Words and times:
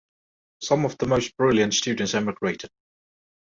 Some 0.63 0.83
of 0.85 0.97
the 0.97 1.05
most 1.05 1.37
brilliant 1.37 1.75
students 1.75 2.15
emigrated. 2.15 2.71